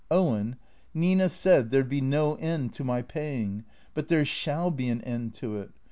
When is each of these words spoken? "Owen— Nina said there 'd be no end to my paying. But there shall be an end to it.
"Owen— 0.09 0.55
Nina 0.95 1.29
said 1.29 1.69
there 1.69 1.83
'd 1.83 1.89
be 1.89 2.01
no 2.01 2.33
end 2.37 2.73
to 2.73 2.83
my 2.83 3.03
paying. 3.03 3.65
But 3.93 4.07
there 4.07 4.25
shall 4.25 4.71
be 4.71 4.89
an 4.89 5.03
end 5.03 5.35
to 5.35 5.57
it. 5.57 5.69